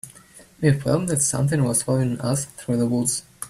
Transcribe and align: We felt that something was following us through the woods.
We 0.61 0.71
felt 0.73 1.09
that 1.09 1.21
something 1.21 1.63
was 1.63 1.83
following 1.83 2.19
us 2.21 2.45
through 2.45 2.77
the 2.77 2.87
woods. 2.87 3.21